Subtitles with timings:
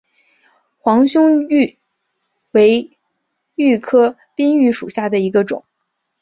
[0.79, 1.77] 黄胸鹬
[2.53, 2.97] 为
[3.53, 5.63] 鹬科滨鹬属下的一个种。